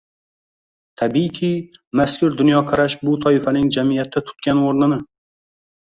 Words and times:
Tabiiyki, 1.01 1.51
mazkur 2.03 2.35
dunyoqarash 2.41 2.99
bu 3.05 3.17
toifaning 3.29 3.71
jamiyatda 3.79 4.27
tutgan 4.31 4.67
o‘rnini 4.69 5.03